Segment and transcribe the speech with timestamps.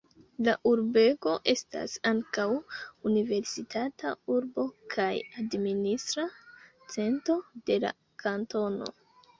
[0.45, 2.45] La urbego estas ankaŭ
[3.11, 5.11] universitata urbo kaj
[5.45, 6.27] administra
[6.97, 7.39] cento
[7.71, 7.95] de la
[8.27, 8.93] kantono.